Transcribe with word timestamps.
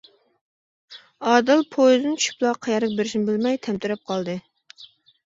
ئادىل 1.31 1.61
پويىزدىن 1.75 2.15
چۈشۈپلا 2.23 2.53
قەيەرگە 2.69 2.97
بېرىشىنى 3.01 3.29
بىلمەي 3.29 3.61
تەمتىرەپ 3.69 4.03
قالدى. 4.13 4.37